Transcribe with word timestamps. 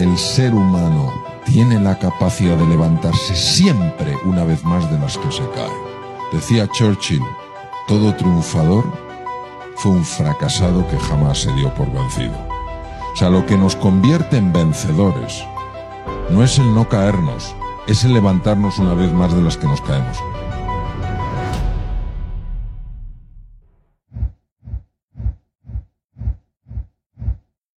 el 0.00 0.16
ser 0.16 0.54
humano 0.54 1.12
tiene 1.44 1.78
la 1.78 1.98
capacidad 1.98 2.56
de 2.56 2.66
levantarse 2.66 3.34
siempre 3.36 4.16
una 4.24 4.44
vez 4.44 4.64
más 4.64 4.90
de 4.90 4.98
las 4.98 5.18
que 5.18 5.30
se 5.30 5.46
cae. 5.50 5.70
Decía 6.32 6.66
Churchill, 6.68 7.22
todo 7.86 8.14
triunfador 8.14 8.84
fue 9.76 9.92
un 9.92 10.04
fracasado 10.04 10.86
que 10.88 10.98
jamás 10.98 11.38
se 11.38 11.52
dio 11.52 11.72
por 11.74 11.92
vencido. 11.92 12.34
O 13.12 13.16
sea, 13.16 13.28
lo 13.28 13.44
que 13.44 13.58
nos 13.58 13.76
convierte 13.76 14.38
en 14.38 14.52
vencedores 14.52 15.44
no 16.30 16.42
es 16.42 16.58
el 16.58 16.74
no 16.74 16.88
caernos, 16.88 17.54
es 17.86 18.04
el 18.04 18.14
levantarnos 18.14 18.78
una 18.78 18.94
vez 18.94 19.12
más 19.12 19.34
de 19.34 19.42
las 19.42 19.56
que 19.58 19.66
nos 19.66 19.82
caemos. 19.82 20.16